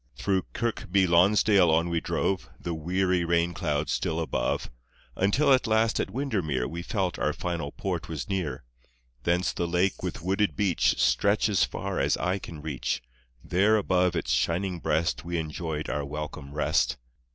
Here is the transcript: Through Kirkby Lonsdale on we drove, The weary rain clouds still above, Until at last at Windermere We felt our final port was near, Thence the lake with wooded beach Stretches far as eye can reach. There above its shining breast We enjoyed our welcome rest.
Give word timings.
Through 0.15 0.47
Kirkby 0.53 1.05
Lonsdale 1.05 1.69
on 1.69 1.87
we 1.87 1.99
drove, 2.01 2.49
The 2.59 2.73
weary 2.73 3.23
rain 3.23 3.53
clouds 3.53 3.91
still 3.91 4.19
above, 4.19 4.71
Until 5.15 5.53
at 5.53 5.67
last 5.67 5.99
at 5.99 6.09
Windermere 6.09 6.67
We 6.67 6.81
felt 6.81 7.19
our 7.19 7.33
final 7.33 7.71
port 7.71 8.09
was 8.09 8.27
near, 8.27 8.63
Thence 9.25 9.53
the 9.53 9.67
lake 9.67 10.01
with 10.01 10.23
wooded 10.23 10.55
beach 10.55 10.99
Stretches 10.99 11.63
far 11.65 11.99
as 11.99 12.17
eye 12.17 12.39
can 12.39 12.63
reach. 12.63 13.03
There 13.43 13.75
above 13.77 14.15
its 14.15 14.31
shining 14.31 14.79
breast 14.79 15.23
We 15.23 15.37
enjoyed 15.37 15.87
our 15.87 16.03
welcome 16.03 16.51
rest. 16.51 16.97